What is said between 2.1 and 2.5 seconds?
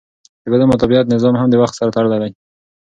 دی.